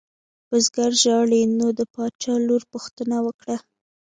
بزګر 0.49 0.91
ژاړي 1.01 1.41
نو 1.57 1.67
د 1.79 1.81
باچا 1.93 2.33
لور 2.47 2.61
پوښتنه 2.73 3.17
وکړه. 3.25 3.57